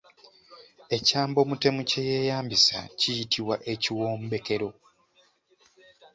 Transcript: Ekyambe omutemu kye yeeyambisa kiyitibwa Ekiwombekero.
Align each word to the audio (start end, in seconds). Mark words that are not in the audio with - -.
Ekyambe 0.95 1.37
omutemu 1.43 1.81
kye 1.89 2.01
yeeyambisa 2.09 2.77
kiyitibwa 2.99 3.55
Ekiwombekero. 3.73 4.69